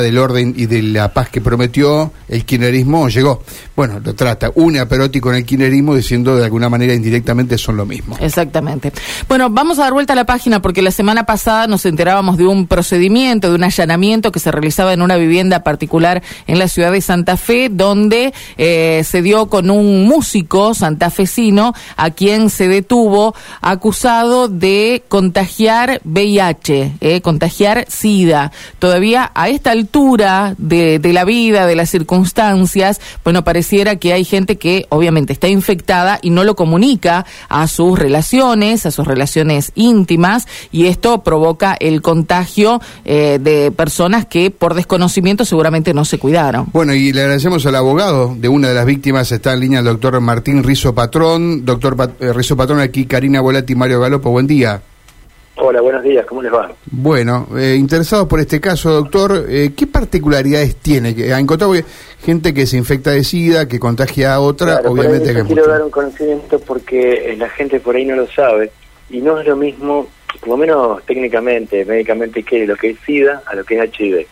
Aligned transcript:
del 0.00 0.18
orden 0.18 0.54
y 0.56 0.66
de 0.66 0.82
la 0.82 1.12
paz 1.12 1.28
que 1.28 1.40
prometió, 1.40 2.12
el 2.28 2.44
kirchnerismo 2.44 3.08
llegó. 3.08 3.42
Bueno, 3.74 4.00
lo 4.00 4.14
trata 4.14 4.50
une 4.54 4.80
a 4.80 4.88
Perotti 4.88 5.20
con 5.20 5.34
el 5.34 5.44
kirchnerismo 5.44 5.94
diciendo 5.94 6.36
de 6.36 6.44
alguna 6.44 6.68
manera 6.68 6.94
indirectamente 6.94 7.58
son 7.58 7.76
lo 7.76 7.86
mismo. 7.86 8.16
Exactamente. 8.20 8.92
Bueno, 9.28 9.50
vamos 9.50 9.78
a 9.78 9.82
dar 9.82 9.92
vuelta 9.92 10.12
a 10.12 10.16
la 10.16 10.24
página 10.24 10.62
porque 10.62 10.82
la 10.82 10.90
semana 10.90 11.24
pasada 11.24 11.66
nos 11.66 11.84
enterábamos 11.86 12.36
de 12.36 12.46
un 12.46 12.66
procedimiento, 12.66 13.50
de 13.50 13.56
un 13.56 13.64
allanamiento 13.64 14.32
que 14.32 14.40
se 14.40 14.50
realizaba 14.50 14.92
en 14.92 15.02
una 15.02 15.16
vivienda 15.16 15.62
particular 15.62 16.22
en 16.46 16.58
la 16.58 16.68
ciudad 16.68 16.92
de 16.92 17.00
Santa 17.00 17.36
Fe, 17.36 17.68
donde 17.70 18.32
eh, 18.56 19.02
se 19.04 19.22
dio 19.22 19.46
con 19.46 19.70
un 19.70 20.06
músico 20.06 20.74
santafesino 20.74 21.74
a 21.96 22.10
quien 22.10 22.50
se 22.50 22.68
detuvo 22.68 23.34
acusado 23.60 24.48
de 24.48 25.04
contagiar 25.08 26.00
VIH, 26.04 26.96
eh, 27.00 27.20
contagiar 27.20 27.86
SIDA. 27.88 28.52
Todavía 28.78 29.30
a 29.34 29.48
esta 29.48 29.70
altura 29.70 29.85
de, 30.58 30.98
de 30.98 31.12
la 31.12 31.24
vida, 31.24 31.66
de 31.66 31.74
las 31.74 31.90
circunstancias, 31.90 33.00
bueno, 33.24 33.44
pareciera 33.44 33.96
que 33.96 34.12
hay 34.12 34.24
gente 34.24 34.56
que 34.56 34.86
obviamente 34.90 35.32
está 35.32 35.48
infectada 35.48 36.18
y 36.22 36.30
no 36.30 36.44
lo 36.44 36.54
comunica 36.56 37.24
a 37.48 37.66
sus 37.66 37.98
relaciones, 37.98 38.86
a 38.86 38.90
sus 38.90 39.06
relaciones 39.06 39.72
íntimas, 39.74 40.46
y 40.70 40.86
esto 40.86 41.22
provoca 41.22 41.76
el 41.78 42.02
contagio 42.02 42.80
eh, 43.04 43.38
de 43.40 43.70
personas 43.70 44.26
que 44.26 44.50
por 44.50 44.74
desconocimiento 44.74 45.44
seguramente 45.44 45.94
no 45.94 46.04
se 46.04 46.18
cuidaron. 46.18 46.68
Bueno, 46.72 46.94
y 46.94 47.12
le 47.12 47.22
agradecemos 47.22 47.64
al 47.66 47.76
abogado 47.76 48.34
de 48.36 48.48
una 48.48 48.68
de 48.68 48.74
las 48.74 48.86
víctimas, 48.86 49.32
está 49.32 49.54
en 49.54 49.60
línea 49.60 49.78
el 49.80 49.86
doctor 49.86 50.20
Martín 50.20 50.62
Rizo 50.62 50.94
Patrón. 50.94 51.64
Doctor 51.64 51.96
Pat 51.96 52.20
eh, 52.20 52.32
Rizo 52.32 52.56
Patrón, 52.56 52.80
aquí 52.80 53.06
Karina 53.06 53.40
Volati 53.40 53.72
y 53.72 53.76
Mario 53.76 54.00
Galopo, 54.00 54.30
buen 54.30 54.46
día. 54.46 54.82
Hola, 55.58 55.80
buenos 55.80 56.02
días, 56.02 56.26
¿cómo 56.26 56.42
les 56.42 56.52
va? 56.52 56.70
Bueno, 56.90 57.48
eh, 57.56 57.76
interesados 57.78 58.28
por 58.28 58.40
este 58.40 58.60
caso, 58.60 58.90
doctor, 58.90 59.46
eh, 59.48 59.72
¿qué 59.74 59.86
particularidades 59.86 60.76
tiene? 60.76 61.14
que 61.14 61.32
¿Ha 61.32 61.38
encontrado 61.38 61.72
gente 62.20 62.52
que 62.52 62.66
se 62.66 62.76
infecta 62.76 63.12
de 63.12 63.24
SIDA, 63.24 63.66
que 63.66 63.78
contagia 63.78 64.34
a 64.34 64.40
otra? 64.40 64.80
Claro, 64.80 64.90
obviamente 64.90 65.32
que 65.32 65.42
quiero 65.44 65.66
dar 65.66 65.82
un 65.82 65.90
conocimiento 65.90 66.58
porque 66.58 67.32
eh, 67.32 67.36
la 67.38 67.48
gente 67.48 67.80
por 67.80 67.96
ahí 67.96 68.04
no 68.04 68.16
lo 68.16 68.26
sabe 68.28 68.70
y 69.08 69.22
no 69.22 69.40
es 69.40 69.46
lo 69.46 69.56
mismo, 69.56 70.06
por 70.40 70.50
lo 70.50 70.56
menos 70.58 71.02
técnicamente, 71.06 71.86
médicamente, 71.86 72.42
que 72.42 72.66
lo 72.66 72.76
que 72.76 72.90
es 72.90 72.98
SIDA 73.06 73.42
a 73.46 73.54
lo 73.54 73.64
que 73.64 73.78
es 73.78 73.90
HIV. 73.98 74.26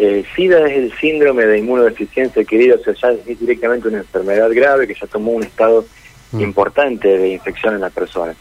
Eh, 0.00 0.24
SIDA 0.34 0.66
es 0.66 0.76
el 0.76 0.92
síndrome 0.98 1.46
de 1.46 1.58
inmunodeficiencia 1.58 2.42
adquirida, 2.42 2.74
o 2.74 2.82
sea, 2.82 2.94
ya 2.94 3.10
es 3.10 3.38
directamente 3.38 3.86
una 3.86 3.98
enfermedad 3.98 4.50
grave 4.52 4.88
que 4.88 4.94
ya 4.94 5.06
tomó 5.06 5.32
un 5.32 5.44
estado 5.44 5.84
Mm. 6.32 6.40
importante 6.40 7.08
de 7.08 7.28
infección 7.28 7.74
en 7.74 7.80
la 7.80 7.90
persona. 7.90 8.34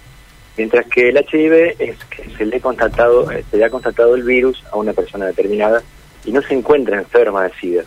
Mientras 0.57 0.87
que 0.87 1.09
el 1.09 1.17
HIV 1.17 1.75
es 1.77 2.03
que 2.05 2.29
se 2.35 2.45
le, 2.45 2.57
ha 2.57 2.59
constatado, 2.59 3.31
eh, 3.31 3.43
se 3.49 3.57
le 3.57 3.65
ha 3.65 3.69
constatado 3.69 4.15
el 4.15 4.23
virus 4.23 4.63
a 4.71 4.77
una 4.77 4.91
persona 4.91 5.27
determinada 5.27 5.83
y 6.25 6.31
no 6.31 6.41
se 6.41 6.55
encuentra 6.55 6.97
enferma 6.97 7.43
de 7.43 7.53
SIDA. 7.53 7.83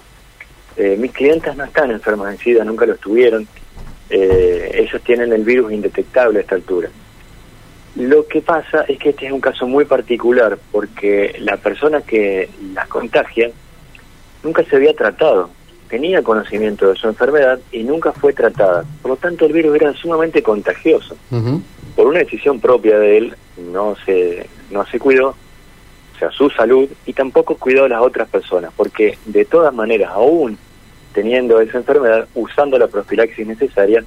Eh, 0.77 0.97
mis 0.97 1.11
clientes 1.11 1.55
no 1.57 1.65
están 1.65 1.91
enfermas 1.91 2.31
de 2.31 2.39
SIDA, 2.39 2.65
nunca 2.65 2.87
lo 2.87 2.95
estuvieron. 2.95 3.49
Eh, 4.09 4.71
ellos 4.75 5.03
tienen 5.03 5.33
el 5.33 5.43
virus 5.43 5.73
indetectable 5.73 6.39
a 6.39 6.43
esta 6.43 6.55
altura. 6.55 6.89
Lo 7.97 8.27
que 8.29 8.41
pasa 8.41 8.83
es 8.87 8.99
que 8.99 9.11
este 9.11 9.27
es 9.27 9.33
un 9.33 9.41
caso 9.41 9.67
muy 9.67 9.85
particular 9.85 10.57
porque 10.71 11.37
la 11.41 11.57
persona 11.57 12.03
que 12.03 12.49
las 12.73 12.87
contagia 12.87 13.51
nunca 14.45 14.65
se 14.65 14.77
había 14.77 14.95
tratado, 14.95 15.51
tenía 15.91 16.23
conocimiento 16.23 16.89
de 16.89 16.95
su 16.95 17.09
enfermedad 17.09 17.59
y 17.73 17.83
nunca 17.83 18.13
fue 18.13 18.33
tratada. 18.33 18.85
Por 19.03 19.11
lo 19.11 19.17
tanto, 19.17 19.45
el 19.45 19.53
virus 19.53 19.75
era 19.75 19.93
sumamente 19.93 20.43
contagioso. 20.43 21.17
Por 21.97 22.07
una 22.07 22.21
decisión 22.21 22.61
propia 22.61 22.99
de 22.99 23.19
él, 23.19 23.35
no 23.73 23.97
se, 24.07 24.49
no 24.71 24.87
se 24.87 24.99
cuidó, 25.01 25.31
o 25.31 26.19
sea, 26.19 26.31
su 26.31 26.49
salud, 26.51 26.89
y 27.05 27.13
tampoco 27.13 27.57
cuidó 27.57 27.85
a 27.85 27.89
las 27.89 28.01
otras 28.01 28.29
personas, 28.29 28.73
porque 28.77 29.19
de 29.27 29.45
todas 29.45 29.75
maneras, 29.75 30.11
aún 30.13 30.57
teniendo 31.13 31.61
esa 31.61 31.79
enfermedad, 31.79 32.29
usando 32.35 32.79
la 32.79 32.87
profilaxis 32.87 33.47
necesaria, 33.47 34.05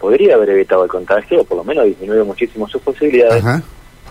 podría 0.00 0.36
haber 0.36 0.50
evitado 0.50 0.84
el 0.84 0.90
contagio, 0.90 1.42
o 1.42 1.44
por 1.44 1.58
lo 1.58 1.64
menos 1.64 1.84
disminuido 1.84 2.24
muchísimo 2.24 2.66
sus 2.66 2.80
posibilidades, 2.80 3.44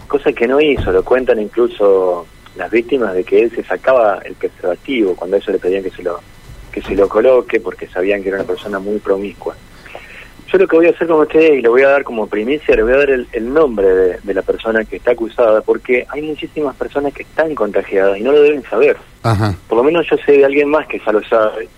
cosa 0.07 0.31
que 0.31 0.47
no 0.47 0.61
hizo, 0.61 0.91
lo 0.91 1.03
cuentan 1.03 1.39
incluso 1.39 2.27
las 2.55 2.69
víctimas 2.69 3.15
de 3.15 3.23
que 3.23 3.41
él 3.41 3.51
se 3.51 3.63
sacaba 3.63 4.19
el 4.23 4.35
preservativo 4.35 5.15
cuando 5.15 5.37
ellos 5.37 5.49
le 5.49 5.59
pedían 5.59 5.83
que 5.83 5.89
se 5.89 6.03
lo 6.03 6.19
que 6.75 6.81
se 6.81 6.93
lo 6.93 7.07
coloque 7.07 7.61
porque 7.61 7.87
sabían 7.87 8.21
que 8.21 8.27
era 8.27 8.39
una 8.39 8.47
persona 8.47 8.79
muy 8.79 8.99
promiscua. 8.99 9.55
Yo 10.51 10.57
lo 10.57 10.67
que 10.67 10.75
voy 10.75 10.87
a 10.87 10.89
hacer 10.89 11.07
con 11.07 11.21
ustedes 11.21 11.59
y 11.59 11.61
le 11.61 11.69
voy 11.69 11.83
a 11.83 11.87
dar 11.87 12.03
como 12.03 12.27
primicia, 12.27 12.75
le 12.75 12.83
voy 12.83 12.91
a 12.91 12.97
dar 12.97 13.09
el, 13.11 13.27
el 13.31 13.53
nombre 13.53 13.87
de, 13.87 14.19
de 14.21 14.33
la 14.33 14.41
persona 14.41 14.83
que 14.83 14.97
está 14.97 15.11
acusada 15.11 15.61
porque 15.61 16.05
hay 16.09 16.21
muchísimas 16.21 16.75
personas 16.75 17.13
que 17.13 17.23
están 17.23 17.55
contagiadas 17.55 18.17
y 18.17 18.23
no 18.23 18.33
lo 18.33 18.41
deben 18.41 18.61
saber. 18.63 18.97
Ajá. 19.23 19.55
Por 19.69 19.77
lo 19.77 19.85
menos 19.85 20.05
yo 20.11 20.17
sé 20.17 20.33
de 20.33 20.43
alguien 20.43 20.69
más 20.69 20.85
que 20.87 20.99
ya 20.99 21.13
lo 21.13 21.23
sabe, 21.23 21.69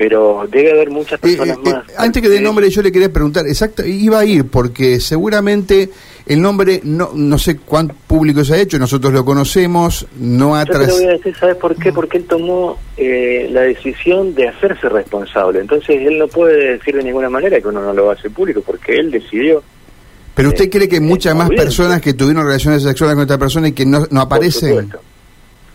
pero 0.00 0.48
debe 0.50 0.72
haber 0.72 0.88
muchas 0.88 1.18
Eh, 1.22 1.36
personas 1.36 1.58
eh, 1.58 1.70
más. 1.74 1.84
antes 1.98 2.22
que 2.22 2.30
de 2.30 2.40
nombre 2.40 2.70
yo 2.70 2.80
le 2.80 2.90
quería 2.90 3.12
preguntar, 3.12 3.46
exacto, 3.46 3.84
iba 3.84 4.20
a 4.20 4.24
ir 4.24 4.46
porque 4.46 4.98
seguramente 4.98 5.90
el 6.24 6.40
nombre 6.40 6.80
no 6.84 7.10
no 7.14 7.36
sé 7.36 7.58
cuán 7.58 7.92
público 8.06 8.42
se 8.42 8.54
ha 8.54 8.56
hecho, 8.56 8.78
nosotros 8.78 9.12
lo 9.12 9.26
conocemos, 9.26 10.06
no 10.18 10.56
ha 10.56 10.64
Yo 10.64 10.72
te 10.72 10.78
lo 10.78 10.84
tras- 10.86 10.94
voy 10.96 11.04
a 11.04 11.10
decir, 11.10 11.36
¿sabes 11.38 11.56
por 11.56 11.76
qué? 11.76 11.92
Porque 11.92 12.16
él 12.16 12.24
tomó 12.24 12.78
eh, 12.96 13.50
la 13.52 13.60
decisión 13.60 14.34
de 14.34 14.48
hacerse 14.48 14.88
responsable. 14.88 15.60
Entonces 15.60 15.90
él 16.00 16.16
no 16.18 16.28
puede 16.28 16.78
decir 16.78 16.96
de 16.96 17.02
ninguna 17.02 17.28
manera 17.28 17.60
que 17.60 17.68
uno 17.68 17.82
no 17.82 17.92
lo 17.92 18.10
hace 18.10 18.30
público, 18.30 18.62
porque 18.64 18.96
él 18.98 19.10
decidió. 19.10 19.62
Pero 20.34 20.48
usted 20.48 20.64
eh, 20.64 20.70
cree 20.70 20.88
que 20.88 20.96
eh, 20.96 21.00
muchas 21.00 21.36
más 21.36 21.50
personas 21.50 22.00
que 22.00 22.14
tuvieron 22.14 22.46
relaciones 22.46 22.82
sexuales 22.84 23.16
con 23.16 23.22
esta 23.24 23.36
persona 23.36 23.68
y 23.68 23.72
que 23.72 23.84
no, 23.84 24.06
no 24.10 24.22
aparecen. 24.22 24.90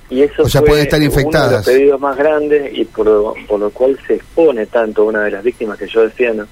Y 0.09 0.21
eso 0.21 0.43
O 0.43 0.49
sea, 0.49 0.61
fue 0.61 0.69
pueden 0.69 0.83
estar 0.83 0.99
uno 0.99 1.09
de 1.09 1.15
infectadas. 1.15 1.65
los 1.65 1.65
pedidos 1.65 1.99
más 1.99 2.15
grandes 2.17 2.71
y 2.77 2.85
por 2.85 3.05
lo, 3.07 3.33
por 3.47 3.59
lo 3.59 3.69
cual 3.71 3.97
se 4.05 4.15
expone 4.15 4.65
tanto 4.67 5.05
una 5.05 5.23
de 5.23 5.31
las 5.31 5.43
víctimas 5.43 5.79
que 5.79 5.87
yo 5.87 6.01
defiendo 6.03 6.45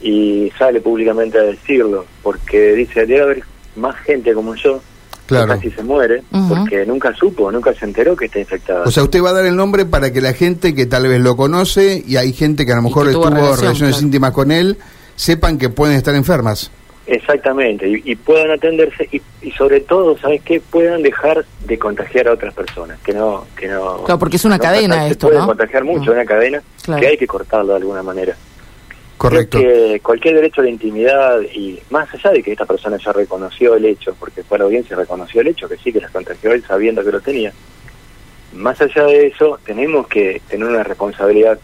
y 0.00 0.50
sale 0.58 0.80
públicamente 0.80 1.38
a 1.38 1.42
decirlo, 1.42 2.04
porque 2.22 2.72
dice, 2.72 3.06
debe 3.06 3.20
haber 3.22 3.42
más 3.76 3.96
gente 4.00 4.34
como 4.34 4.54
yo 4.56 4.80
Claro. 5.26 5.46
que 5.46 5.54
casi 5.54 5.70
se 5.70 5.82
muere, 5.84 6.22
porque 6.48 6.84
nunca 6.84 7.14
supo, 7.14 7.50
nunca 7.52 7.72
se 7.72 7.84
enteró 7.86 8.14
que 8.16 8.26
está 8.26 8.40
infectada. 8.40 8.82
O 8.84 8.90
sea, 8.90 9.04
usted 9.04 9.22
va 9.22 9.30
a 9.30 9.32
dar 9.34 9.46
el 9.46 9.54
nombre 9.56 9.86
para 9.86 10.12
que 10.12 10.20
la 10.20 10.34
gente 10.34 10.74
que 10.74 10.84
tal 10.84 11.06
vez 11.06 11.20
lo 11.20 11.36
conoce 11.36 12.02
y 12.06 12.16
hay 12.16 12.32
gente 12.32 12.66
que 12.66 12.72
a 12.72 12.76
lo 12.76 12.82
mejor 12.82 13.06
que 13.06 13.12
tuvo 13.12 13.28
tuvo 13.28 13.34
relación, 13.36 13.60
relaciones 13.60 13.94
claro. 13.94 14.06
íntimas 14.06 14.30
con 14.32 14.50
él, 14.50 14.76
sepan 15.16 15.56
que 15.56 15.70
pueden 15.70 15.96
estar 15.96 16.14
enfermas. 16.16 16.70
Exactamente, 17.14 17.86
y, 17.88 18.00
y 18.12 18.16
puedan 18.16 18.50
atenderse 18.52 19.06
y, 19.12 19.20
y 19.42 19.50
sobre 19.52 19.80
todo, 19.80 20.16
¿sabes 20.16 20.40
qué? 20.42 20.60
Puedan 20.60 21.02
dejar 21.02 21.44
de 21.66 21.78
contagiar 21.78 22.26
a 22.28 22.32
otras 22.32 22.54
personas, 22.54 22.98
que 23.00 23.12
no... 23.12 23.46
Que 23.54 23.68
no 23.68 24.02
Claro, 24.04 24.18
porque 24.18 24.36
es 24.36 24.44
una 24.46 24.56
no 24.56 24.62
cadena 24.62 24.94
pasa- 24.94 25.06
se 25.08 25.12
esto, 25.12 25.26
puede 25.26 25.38
¿no? 25.40 25.46
contagiar 25.46 25.84
mucho, 25.84 26.10
Mm. 26.10 26.14
una 26.14 26.24
cadena 26.24 26.62
Claro. 26.82 27.00
que 27.02 27.06
hay 27.08 27.16
que 27.18 27.26
cortarlo 27.26 27.72
de 27.74 27.78
alguna 27.80 28.02
manera. 28.02 28.34
Correcto. 29.18 29.58
Creo 29.58 29.92
que 29.92 30.00
cualquier 30.00 30.36
derecho 30.36 30.62
de 30.62 30.70
intimidad 30.70 31.38
y 31.54 31.78
más 31.90 32.08
allá 32.14 32.30
de 32.30 32.42
que 32.42 32.52
esta 32.52 32.64
persona 32.64 32.96
ya 32.96 33.12
reconoció 33.12 33.74
el 33.74 33.84
hecho, 33.84 34.16
porque 34.18 34.42
fue 34.42 34.56
a 34.56 34.60
la 34.60 34.64
audiencia 34.64 34.94
y 34.94 34.96
reconoció 34.98 35.42
el 35.42 35.48
hecho, 35.48 35.68
que 35.68 35.76
sí 35.76 35.92
que 35.92 36.00
las 36.00 36.10
contagió 36.10 36.50
él 36.52 36.64
sabiendo 36.66 37.04
que 37.04 37.12
lo 37.12 37.20
tenía, 37.20 37.52
más 38.54 38.80
allá 38.80 39.04
de 39.04 39.26
eso 39.26 39.60
tenemos 39.66 40.06
que 40.08 40.40
tener 40.48 40.66
una 40.66 40.82
responsabilidad 40.82 41.58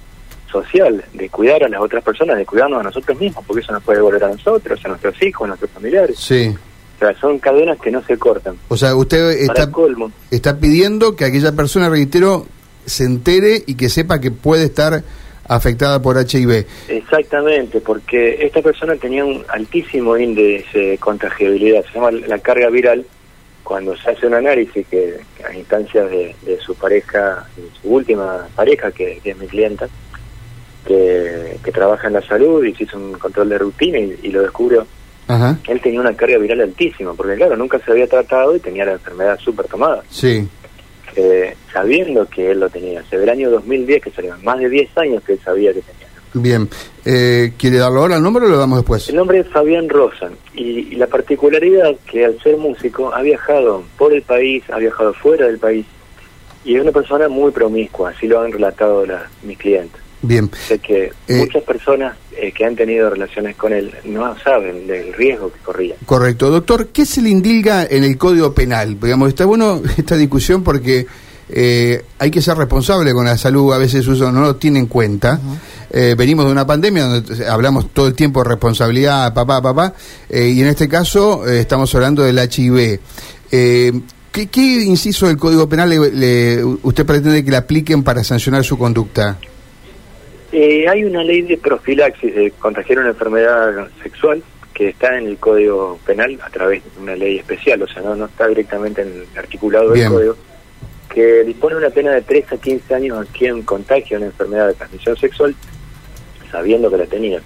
social 0.49 1.05
de 1.13 1.29
cuidar 1.29 1.65
a 1.65 1.69
las 1.69 1.81
otras 1.81 2.03
personas, 2.03 2.37
de 2.37 2.47
cuidarnos 2.47 2.81
a 2.81 2.85
nosotros 2.85 3.19
mismos, 3.19 3.45
porque 3.47 3.63
eso 3.63 3.73
nos 3.73 3.83
puede 3.83 4.01
volver 4.01 4.25
a 4.25 4.29
nosotros, 4.29 4.81
a 4.85 4.89
nuestros 4.89 5.23
hijos, 5.23 5.45
a 5.45 5.49
nuestros 5.49 5.71
familiares. 5.71 6.19
Sí. 6.19 6.55
O 6.97 6.99
sea, 6.99 7.15
son 7.21 7.39
cadenas 7.39 7.79
que 7.79 7.91
no 7.91 8.03
se 8.03 8.19
cortan. 8.19 8.57
O 8.69 8.77
sea, 8.77 8.97
usted 8.97 9.31
está, 9.31 9.71
colmo. 9.71 10.11
está 10.31 10.59
pidiendo 10.59 11.15
que 11.15 11.25
aquella 11.25 11.53
persona, 11.53 11.89
reitero, 11.89 12.47
se 12.87 13.05
entere 13.05 13.63
y 13.67 13.77
que 13.77 13.89
sepa 13.89 14.21
que 14.21 14.31
puede 14.31 14.65
estar 14.65 15.05
afectada 15.47 16.03
por 16.03 16.17
HIV. 16.19 16.67
Exactamente, 16.89 17.81
porque 17.81 18.45
esta 18.45 18.63
persona 18.63 18.97
tenía 18.97 19.25
un 19.25 19.45
altísimo 19.49 20.17
índice 20.17 20.79
de 20.79 20.99
contagiabilidad, 20.99 21.85
se 21.85 21.95
llama 21.95 22.11
la 22.11 22.39
carga 22.39 22.69
viral, 22.69 23.07
cuando 23.63 23.97
se 23.97 24.11
hace 24.11 24.27
un 24.27 24.35
análisis 24.35 24.87
que, 24.87 25.21
que 25.37 25.45
a 25.45 25.55
instancias 25.55 26.11
de, 26.11 26.35
de 26.43 26.59
su 26.59 26.75
pareja, 26.75 27.47
de 27.57 27.69
su 27.81 27.91
última 27.91 28.49
pareja, 28.57 28.91
que, 28.91 29.21
que 29.23 29.31
es 29.31 29.37
mi 29.37 29.47
clienta, 29.47 29.89
que, 30.87 31.59
que 31.63 31.73
trabaja 31.73 32.07
en 32.09 32.15
la 32.15 32.23
salud 32.23 32.65
y 32.65 32.75
se 32.75 32.85
hizo 32.85 32.97
un 32.97 33.13
control 33.13 33.49
de 33.49 33.59
rutina 33.59 33.99
y, 33.99 34.19
y 34.23 34.29
lo 34.31 34.43
descubrió, 34.43 34.87
Ajá. 35.27 35.59
él 35.69 35.81
tenía 35.81 36.01
una 36.01 36.15
carga 36.15 36.39
viral 36.39 36.61
altísima, 36.61 37.13
porque 37.15 37.37
claro, 37.37 37.57
nunca 37.57 37.79
se 37.79 37.91
había 37.91 38.07
tratado 38.07 38.57
y 38.57 38.61
tenía 38.61 38.85
la 38.85 38.93
enfermedad 38.93 39.39
súper 39.39 39.67
tomada. 39.67 40.03
Sí. 40.11 40.47
Eh, 41.17 41.55
sabiendo 41.73 42.27
que 42.27 42.51
él 42.51 42.61
lo 42.61 42.69
tenía, 42.69 43.03
desde 43.03 43.23
el 43.25 43.29
año 43.29 43.51
2010, 43.51 44.03
que 44.03 44.11
serían 44.11 44.43
más 44.45 44.59
de 44.59 44.69
10 44.69 44.97
años 44.99 45.23
que 45.25 45.33
él 45.33 45.41
sabía 45.45 45.73
que 45.73 45.83
tenía. 45.83 46.09
Bien. 46.35 46.69
Eh, 47.05 47.55
¿Quiere 47.57 47.79
darlo 47.79 48.01
ahora 48.01 48.17
el 48.17 48.23
nombre 48.23 48.45
o 48.45 48.49
lo 48.49 48.59
damos 48.59 48.79
después? 48.79 49.09
El 49.09 49.17
nombre 49.17 49.41
es 49.41 49.49
Fabián 49.49 49.89
Rosan 49.89 50.33
y, 50.55 50.63
y 50.63 50.97
la 50.97 51.07
particularidad 51.07 51.97
que 52.11 52.25
al 52.25 52.39
ser 52.43 52.57
músico 52.59 53.15
ha 53.15 53.23
viajado 53.23 53.83
por 53.97 54.13
el 54.13 54.23
país, 54.23 54.63
ha 54.71 54.77
viajado 54.79 55.15
fuera 55.15 55.47
del 55.47 55.59
país 55.59 55.87
y 56.65 56.77
es 56.77 56.83
una 56.83 56.93
persona 56.93 57.29
muy 57.29 57.51
promiscua, 57.51 58.11
así 58.11 58.27
lo 58.27 58.41
han 58.41 58.53
relatado 58.53 59.07
las, 59.07 59.23
mis 59.43 59.57
clientes. 59.57 60.01
Bien. 60.23 60.51
Sé 60.67 60.79
que 60.79 61.13
Eh. 61.29 61.37
muchas 61.37 61.63
personas 61.63 62.17
eh, 62.37 62.53
que 62.53 62.65
han 62.65 62.77
tenido 62.77 63.11
relaciones 63.11 63.57
con 63.57 63.73
él 63.73 63.93
no 64.05 64.37
saben 64.39 64.87
del 64.87 65.13
riesgo 65.13 65.53
que 65.53 65.59
corría. 65.61 65.97
Correcto. 66.07 66.51
Doctor, 66.51 66.89
¿qué 66.89 67.05
se 67.07 67.23
le 67.23 67.31
indilga 67.31 67.85
en 67.85 68.05
el 68.05 68.17
Código 68.17 68.53
Penal? 68.55 68.99
Digamos, 69.01 69.29
está 69.29 69.45
bueno 69.45 69.83
esta 69.97 70.17
discusión 70.17 70.63
porque 70.63 71.07
eh, 71.51 72.05
hay 72.19 72.31
que 72.31 72.43
ser 72.43 72.57
responsable 72.59 73.13
con 73.15 73.25
la 73.25 73.39
salud, 73.39 73.73
a 73.73 73.79
veces 73.79 74.07
uno 74.07 74.31
no 74.31 74.41
lo 74.43 74.57
tiene 74.57 74.79
en 74.79 74.87
cuenta. 74.87 75.41
Eh, 75.91 76.15
venimos 76.17 76.45
de 76.45 76.53
una 76.53 76.67
pandemia 76.67 77.05
donde 77.05 77.47
hablamos 77.47 77.91
todo 77.93 78.09
el 78.09 78.15
tiempo 78.15 78.43
de 78.43 78.51
responsabilidad, 78.51 79.33
papá, 79.33 79.63
papá, 79.63 79.95
eh, 80.29 80.49
y 80.49 80.61
en 80.61 80.69
este 80.69 80.89
caso 80.89 81.47
estamos 81.47 81.95
hablando 81.95 82.23
del 82.23 82.39
HIV. 82.39 83.01
¿qué, 83.51 84.47
¿qué, 84.49 84.61
inciso 84.85 85.27
del 85.27 85.39
Código 85.39 85.69
Penal 85.69 85.89
le, 85.89 86.63
usted 86.65 87.07
pretende 87.07 87.43
que 87.43 87.51
le 87.51 87.57
apliquen 87.57 88.03
para 88.03 88.23
sancionar 88.23 88.63
su 88.63 88.77
conducta? 88.77 89.39
Hay 90.53 91.05
una 91.05 91.23
ley 91.23 91.43
de 91.43 91.59
profilaxis 91.59 92.35
de 92.35 92.51
contagiar 92.53 93.01
una 93.01 93.11
enfermedad 93.11 93.89
sexual 94.03 94.43
que 94.73 94.89
está 94.91 95.19
en 95.19 95.27
el 95.27 95.39
Código 95.39 95.99
Penal 96.07 96.39
a 96.43 96.51
través 96.51 96.83
de 96.85 97.01
una 97.01 97.17
ley 97.17 97.39
especial, 97.39 97.83
o 97.83 97.89
sea, 97.89 98.03
no, 98.03 98.15
no 98.15 98.27
está 98.27 98.47
directamente 98.47 99.03
en 99.03 99.09
el 99.09 99.39
articulado 99.39 99.91
del 99.91 100.09
Código 100.09 100.37
que 101.09 101.43
dispone 101.45 101.77
una 101.77 101.91
pena 101.91 102.13
de 102.13 102.23
3 102.23 102.53
a 102.53 102.57
15 102.59 102.95
años 102.95 103.19
a 103.19 103.33
quien 103.33 103.63
contagia 103.63 104.19
una 104.19 104.27
enfermedad 104.27 104.69
de 104.69 104.75
transmisión 104.75 105.17
sexual 105.17 105.55
sabiendo 106.51 106.91
que 106.91 106.97
la 106.97 107.07
tenía. 107.07 107.41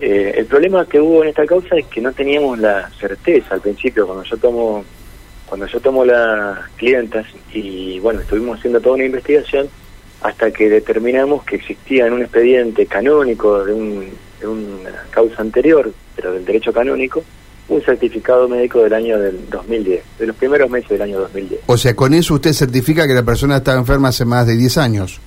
Eh, 0.00 0.34
el 0.36 0.46
problema 0.46 0.86
que 0.86 1.00
hubo 1.00 1.22
en 1.22 1.28
esta 1.30 1.46
causa 1.46 1.76
es 1.76 1.86
que 1.86 2.00
no 2.00 2.12
teníamos 2.12 2.58
la 2.58 2.90
certeza 2.98 3.54
al 3.54 3.60
principio 3.60 4.06
cuando 4.06 4.24
yo 4.24 4.36
tomo 4.36 4.84
cuando 5.46 5.66
yo 5.66 5.80
tomo 5.80 6.04
las 6.04 6.68
clientas 6.76 7.26
y 7.52 7.98
bueno 8.00 8.20
estuvimos 8.20 8.58
haciendo 8.58 8.80
toda 8.80 8.96
una 8.96 9.04
investigación 9.04 9.68
hasta 10.22 10.50
que 10.50 10.68
determinamos 10.68 11.44
que 11.44 11.56
existía 11.56 12.06
en 12.06 12.14
un 12.14 12.22
expediente 12.22 12.86
canónico 12.86 13.64
de, 13.64 13.72
un, 13.72 14.06
de 14.40 14.46
una 14.46 14.90
causa 15.10 15.42
anterior 15.42 15.92
pero 16.14 16.32
del 16.32 16.44
derecho 16.44 16.72
canónico 16.72 17.22
un 17.68 17.80
certificado 17.82 18.48
médico 18.48 18.80
del 18.82 18.92
año 18.92 19.18
del 19.18 19.48
2010, 19.48 20.02
de 20.18 20.26
los 20.26 20.36
primeros 20.36 20.68
meses 20.68 20.90
del 20.90 21.02
año 21.02 21.20
2010. 21.20 21.62
O 21.66 21.76
sea, 21.76 21.94
con 21.94 22.12
eso 22.12 22.34
usted 22.34 22.52
certifica 22.52 23.06
que 23.06 23.14
la 23.14 23.22
persona 23.22 23.58
estaba 23.58 23.78
enferma 23.78 24.08
hace 24.08 24.24
más 24.24 24.46
de 24.46 24.56
10 24.56 24.78
años. 24.78 25.20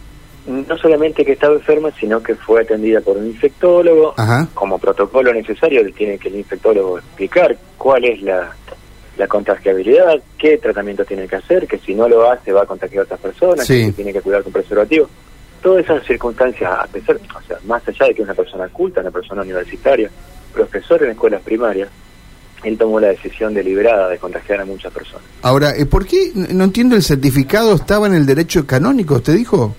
No 0.46 0.78
solamente 0.78 1.26
que 1.26 1.32
estaba 1.32 1.56
enferma, 1.56 1.90
sino 2.00 2.22
que 2.22 2.36
fue 2.36 2.62
atendida 2.62 3.02
por 3.02 3.18
un 3.18 3.28
infectólogo. 3.28 4.14
Como 4.54 4.78
protocolo 4.78 5.34
necesario, 5.34 5.82
tiene 5.94 6.20
que 6.20 6.28
el 6.28 6.36
infectólogo 6.36 7.00
explicar 7.00 7.58
cuál 7.78 8.06
es 8.06 8.22
la, 8.22 8.56
la 9.18 9.28
contagiabilidad, 9.28 10.22
qué 10.38 10.58
tratamiento 10.58 11.06
tiene 11.06 11.28
que 11.28 11.38
hacer, 11.38 11.68
que 11.68 11.78
si 11.80 11.94
no 11.94 12.08
lo 12.08 12.30
hace 12.30 12.52
va 12.52 12.64
a 12.64 12.66
contagiar 12.66 13.02
a 13.02 13.04
otras 13.04 13.20
personas, 13.20 13.68
que 13.68 13.92
tiene 13.92 14.14
que 14.14 14.22
cuidar 14.22 14.44
con 14.44 14.52
preservativo. 14.52 15.10
Todas 15.62 15.86
esas 15.86 16.06
circunstancias, 16.06 16.72
a 16.72 16.86
pesar, 16.88 17.16
o 17.16 17.48
sea, 17.48 17.58
más 17.66 17.88
allá 17.88 18.08
de 18.08 18.14
que 18.14 18.22
es 18.22 18.28
una 18.28 18.36
persona 18.36 18.68
culta, 18.70 19.02
una 19.02 19.12
persona 19.12 19.42
universitaria, 19.42 20.10
profesor 20.54 21.04
en 21.04 21.12
escuelas 21.12 21.42
primarias, 21.42 21.90
él 22.64 22.78
tomó 22.78 23.00
la 23.00 23.10
decisión 23.10 23.54
deliberada 23.54 24.10
de 24.10 24.18
contagiar 24.18 24.62
a 24.62 24.66
muchas 24.66 24.92
personas. 24.92 25.24
Ahora, 25.42 25.76
eh, 25.76 25.86
¿por 25.86 26.06
qué, 26.06 26.32
no 26.34 26.64
entiendo, 26.64 26.96
el 26.96 27.04
certificado 27.04 27.76
estaba 27.76 28.08
en 28.08 28.16
el 28.16 28.26
derecho 28.26 28.66
canónico, 28.66 29.16
usted 29.16 29.34
dijo? 29.34 29.76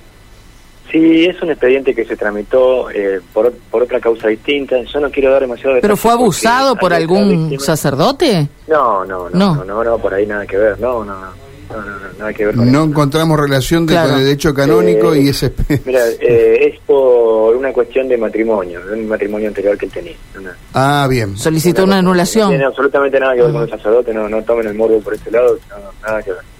Sí, 0.97 1.27
es 1.27 1.43
un 1.43 1.51
expediente 1.51 1.95
que 1.95 2.07
se 2.07 2.17
tramitó 2.17 2.91
eh, 2.91 3.21
por, 3.35 3.53
por 3.71 3.83
otra 3.83 4.01
causa 4.01 4.29
distinta. 4.29 4.81
Yo 4.83 4.99
no 4.99 5.11
quiero 5.11 5.31
dar 5.31 5.43
demasiado 5.43 5.77
¿Pero 5.83 5.95
fue 5.95 6.13
abusado 6.13 6.75
por 6.75 6.95
algún 6.95 7.55
sacerdote? 7.61 8.49
No, 8.67 9.05
no, 9.05 9.29
no, 9.29 9.57
no, 9.57 9.65
no, 9.65 9.85
no, 9.85 9.99
por 9.99 10.15
ahí 10.15 10.27
nada 10.27 10.47
que 10.47 10.57
ver, 10.57 10.81
no, 10.81 11.05
no, 11.05 11.13
no. 11.21 11.47
No, 11.69 11.83
nada 12.17 12.33
que 12.33 12.47
ver 12.47 12.57
no 12.57 12.85
encontramos 12.85 13.41
relación 13.41 13.87
de, 13.87 13.97
con 13.97 14.13
el 14.13 14.25
derecho 14.25 14.55
canónico 14.55 15.17
y 15.17 15.31
ese... 15.31 15.53
Mira, 15.85 16.01
eh, 16.21 16.73
es 16.73 16.81
por 16.87 17.57
una 17.57 17.73
cuestión 17.73 18.07
de 18.07 18.17
matrimonio, 18.17 18.87
de 18.87 18.95
un 18.95 19.09
matrimonio 19.09 19.49
anterior 19.49 19.77
que 19.77 19.87
él 19.87 19.93
tenía. 19.93 20.15
ah, 20.75 21.09
bien. 21.11 21.37
Solicitó 21.37 21.83
una, 21.83 21.99
anulación. 21.99 22.45
No 22.45 22.51
tiene 22.51 22.65
absolutamente 22.67 23.19
nada 23.19 23.35
que 23.35 23.43
ver 23.43 23.53
con 23.53 23.63
el 23.65 23.69
sacerdote, 23.71 24.15
no, 24.15 24.29
no 24.29 24.43
tomen 24.45 24.69
el 24.69 24.75
morbo 24.75 25.01
por 25.01 25.15
ese 25.15 25.31
lado, 25.31 25.59
no, 25.69 26.07
nada 26.07 26.23
que 26.23 26.31
ver. 26.31 26.56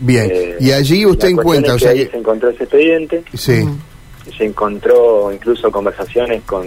Bien, 0.00 0.28
eh, 0.30 0.56
y 0.60 0.72
allí 0.72 1.06
usted 1.06 1.28
encuentra... 1.28 1.74
o 1.74 1.78
sea, 1.78 1.90
ahí 1.90 2.06
se 2.06 2.16
encontró 2.16 2.50
ese 2.50 2.64
expediente, 2.64 3.22
sí. 3.32 3.64
se 4.36 4.44
encontró 4.44 5.32
incluso 5.32 5.70
conversaciones 5.70 6.42
con 6.42 6.66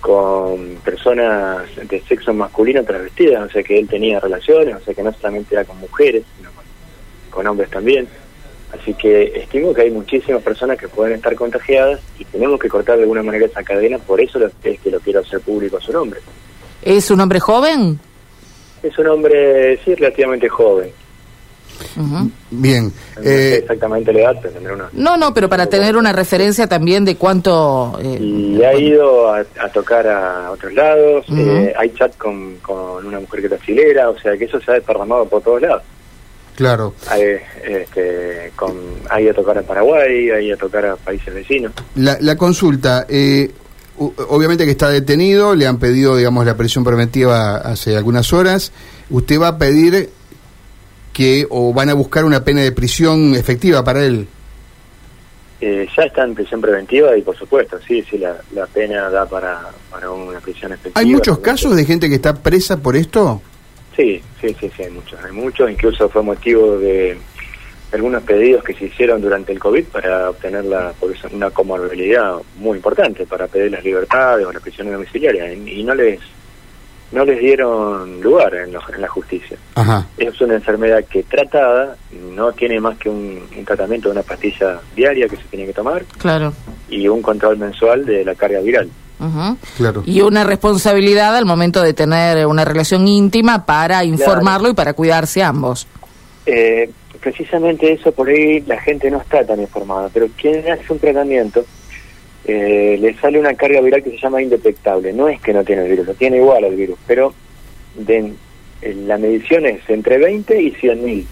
con 0.00 0.76
personas 0.82 1.66
de 1.88 2.00
sexo 2.02 2.32
masculino 2.32 2.82
travestidas, 2.82 3.48
o 3.48 3.52
sea 3.52 3.62
que 3.62 3.78
él 3.78 3.86
tenía 3.86 4.18
relaciones, 4.18 4.76
o 4.76 4.80
sea 4.80 4.94
que 4.94 5.02
no 5.02 5.12
solamente 5.12 5.54
era 5.54 5.64
con 5.64 5.78
mujeres, 5.78 6.24
sino 6.36 6.50
con 7.30 7.46
hombres 7.46 7.70
también. 7.70 8.08
Así 8.72 8.94
que 8.94 9.24
estimo 9.34 9.74
que 9.74 9.82
hay 9.82 9.90
muchísimas 9.90 10.42
personas 10.42 10.78
que 10.78 10.88
pueden 10.88 11.16
estar 11.16 11.34
contagiadas 11.34 12.00
y 12.18 12.24
tenemos 12.24 12.58
que 12.58 12.68
cortar 12.68 12.96
de 12.96 13.02
alguna 13.02 13.22
manera 13.22 13.46
esa 13.46 13.62
cadena, 13.62 13.98
por 13.98 14.20
eso 14.20 14.38
es 14.62 14.80
que 14.80 14.90
lo 14.90 15.00
quiero 15.00 15.20
hacer 15.20 15.40
público 15.40 15.80
su 15.80 15.92
nombre. 15.92 16.20
¿Es 16.82 17.10
un 17.10 17.20
hombre 17.20 17.40
joven? 17.40 17.98
Es 18.82 18.98
un 18.98 19.06
hombre, 19.08 19.78
sí, 19.84 19.94
relativamente 19.94 20.48
joven. 20.48 20.90
Bien. 22.50 22.92
Eh, 23.22 23.58
exactamente 23.62 24.12
la 24.12 24.20
edad, 24.20 24.36
pero 24.42 24.74
una... 24.74 24.88
No, 24.92 25.16
no, 25.16 25.34
pero 25.34 25.48
para 25.48 25.66
tener 25.66 25.96
una 25.96 26.12
referencia 26.12 26.66
también 26.66 27.04
de 27.04 27.16
cuánto... 27.16 27.98
Eh, 28.02 28.18
y 28.20 28.62
ha 28.62 28.74
ido 28.74 29.32
a, 29.32 29.44
tocar 29.72 30.06
a 30.06 30.50
otros 30.50 30.72
lados, 30.72 31.26
eh, 31.30 31.72
hay 31.78 31.90
chat 31.90 32.16
con, 32.16 32.56
con 32.56 33.06
una 33.06 33.20
mujer 33.20 33.40
que 33.40 33.46
es 33.46 33.52
brasilera, 33.52 34.10
o 34.10 34.18
sea 34.18 34.36
que 34.36 34.44
eso 34.44 34.60
se 34.60 34.70
ha 34.70 34.74
desparramado 34.74 35.26
por 35.26 35.42
todos 35.42 35.62
lados. 35.62 35.82
Claro. 36.56 36.94
Hay, 37.08 37.22
este, 37.64 38.52
con, 38.54 38.74
hay 39.08 39.28
a 39.28 39.34
tocar 39.34 39.56
a 39.56 39.62
Paraguay, 39.62 40.30
hay 40.30 40.52
a 40.52 40.56
tocar 40.56 40.84
a 40.84 40.96
países 40.96 41.32
vecinos. 41.32 41.72
La, 41.94 42.18
la 42.20 42.36
consulta, 42.36 43.06
eh, 43.08 43.50
obviamente 44.28 44.64
que 44.64 44.72
está 44.72 44.90
detenido, 44.90 45.54
le 45.54 45.66
han 45.66 45.78
pedido, 45.78 46.16
digamos, 46.16 46.44
la 46.44 46.56
prisión 46.56 46.84
preventiva 46.84 47.56
hace 47.56 47.96
algunas 47.96 48.32
horas. 48.32 48.72
¿Usted 49.08 49.40
va 49.40 49.48
a 49.48 49.58
pedir 49.58 50.10
que, 51.12 51.46
o 51.50 51.72
van 51.72 51.90
a 51.90 51.94
buscar 51.94 52.24
una 52.24 52.44
pena 52.44 52.62
de 52.62 52.72
prisión 52.72 53.34
efectiva 53.34 53.82
para 53.84 54.04
él? 54.04 54.26
Eh, 55.60 55.86
ya 55.94 56.04
está 56.04 56.24
en 56.24 56.34
prisión 56.34 56.60
preventiva 56.60 57.16
y 57.16 57.22
por 57.22 57.36
supuesto, 57.36 57.78
sí, 57.86 58.02
sí, 58.08 58.16
la, 58.16 58.36
la 58.54 58.66
pena 58.66 59.10
da 59.10 59.26
para, 59.26 59.60
para 59.90 60.10
una 60.10 60.40
prisión 60.40 60.72
efectiva. 60.72 60.98
¿Hay 60.98 61.06
muchos 61.06 61.38
casos 61.40 61.76
de 61.76 61.84
gente 61.84 62.08
que 62.08 62.14
está 62.14 62.34
presa 62.34 62.78
por 62.78 62.96
esto? 62.96 63.42
Sí, 63.94 64.22
sí, 64.40 64.56
sí, 64.58 64.70
sí, 64.74 64.82
hay 64.84 64.90
muchos, 64.90 65.22
hay 65.22 65.32
muchos, 65.32 65.70
incluso 65.70 66.08
fue 66.08 66.22
motivo 66.22 66.78
de 66.78 67.18
algunos 67.92 68.22
pedidos 68.22 68.62
que 68.62 68.74
se 68.74 68.86
hicieron 68.86 69.20
durante 69.20 69.52
el 69.52 69.58
COVID 69.58 69.84
para 69.86 70.30
obtener 70.30 70.64
la, 70.64 70.94
porque 70.98 71.18
es 71.18 71.32
una 71.32 71.50
comorbilidad 71.50 72.36
muy 72.56 72.76
importante 72.76 73.26
para 73.26 73.48
pedir 73.48 73.72
las 73.72 73.84
libertades 73.84 74.46
o 74.46 74.52
las 74.52 74.62
prisiones 74.62 74.92
domiciliarias 74.92 75.56
y, 75.66 75.82
no 75.82 75.94
les 75.94 76.20
no 77.12 77.24
les 77.24 77.40
dieron 77.40 78.20
lugar 78.20 78.54
en, 78.54 78.70
en 78.70 79.00
la 79.00 79.08
justicia. 79.08 79.56
Es 80.16 80.40
una 80.40 80.54
enfermedad 80.54 81.04
que 81.04 81.22
tratada 81.24 81.96
no 82.34 82.52
tiene 82.52 82.80
más 82.80 82.96
que 82.98 83.08
un, 83.08 83.40
tratamiento 83.64 84.08
de 84.08 84.12
una 84.12 84.22
pastilla 84.22 84.80
diaria 84.94 85.28
que 85.28 85.36
se 85.36 85.44
tiene 85.44 85.66
que 85.66 85.72
tomar 85.72 86.04
claro. 86.18 86.52
y 86.88 87.08
un 87.08 87.20
control 87.22 87.58
mensual 87.58 88.04
de 88.04 88.24
la 88.24 88.34
carga 88.34 88.60
viral. 88.60 88.88
Claro. 89.76 90.02
Y 90.06 90.22
una 90.22 90.44
responsabilidad 90.44 91.36
al 91.36 91.44
momento 91.44 91.82
de 91.82 91.92
tener 91.92 92.46
una 92.46 92.64
relación 92.64 93.06
íntima 93.06 93.66
para 93.66 94.02
informarlo 94.02 94.70
y 94.70 94.74
para 94.74 94.94
cuidarse 94.94 95.42
ambos. 95.42 95.86
Eh, 96.46 96.90
precisamente 97.20 97.92
eso 97.92 98.12
por 98.12 98.28
ahí 98.28 98.60
la 98.60 98.80
gente 98.80 99.10
no 99.10 99.20
está 99.20 99.44
tan 99.44 99.60
informada, 99.60 100.08
pero 100.12 100.26
quien 100.40 100.66
hace 100.70 100.90
un 100.90 100.98
tratamiento 100.98 101.64
eh, 102.44 102.98
le 103.00 103.14
sale 103.14 103.38
una 103.38 103.54
carga 103.54 103.80
viral 103.80 104.02
que 104.02 104.10
se 104.10 104.18
llama 104.18 104.42
indetectable. 104.42 105.12
No 105.12 105.28
es 105.28 105.40
que 105.40 105.52
no 105.52 105.64
tiene 105.64 105.82
el 105.82 105.90
virus, 105.90 106.06
lo 106.06 106.14
tiene 106.14 106.38
igual 106.38 106.64
al 106.64 106.74
virus, 106.74 106.98
pero 107.06 107.34
de, 107.94 108.32
eh, 108.82 108.94
la 109.06 109.18
medición 109.18 109.66
es 109.66 109.80
entre 109.88 110.18
20 110.18 110.62
y 110.62 110.70
100 110.72 111.04
mil. 111.04 111.26